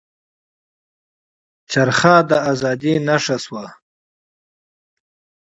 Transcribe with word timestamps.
چرخه 1.71 2.15
د 2.29 2.31
ازادۍ 2.51 2.95
نښه 3.07 3.37
شوه. 3.43 3.65